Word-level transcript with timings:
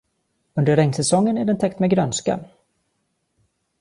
Under 0.57 0.75
regnsäsongen 0.75 1.37
är 1.37 1.45
den 1.45 1.57
täckt 1.57 1.79
med 1.79 1.89
grönska. 1.89 2.39